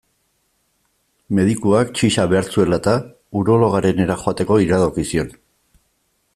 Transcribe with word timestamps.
Medikuak, 1.39 1.91
txiza 1.99 2.25
behar 2.33 2.49
zuela-eta, 2.55 2.95
urologoarenera 3.43 4.19
joateko 4.25 4.61
iradoki 4.67 5.07
zion. 5.13 5.33